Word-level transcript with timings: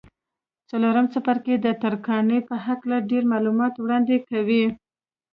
څلورم 0.69 1.05
څپرکی 1.13 1.55
د 1.61 1.67
ترکاڼۍ 1.81 2.39
په 2.49 2.55
هکله 2.65 2.97
ډېر 3.09 3.23
معلومات 3.33 3.73
وړاندې 3.77 4.17
کوي. 4.29 4.65